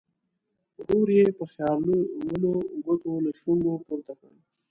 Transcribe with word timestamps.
ورو 0.99 1.13
یې 1.19 1.25
په 1.37 1.43
خیالولو 1.53 2.51
ګوتو 2.85 3.11
له 3.23 3.31
شونډو 3.39 3.73
پورته 3.85 4.13
کړ. 4.19 4.31